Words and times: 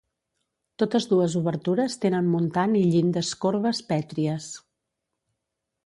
Totes 0.83 1.05
dues 1.11 1.35
obertures 1.41 1.99
tenen 2.07 2.31
muntant 2.37 2.73
i 2.83 2.83
llindes 2.95 3.33
corbes 3.45 3.83
pètries. 3.93 4.53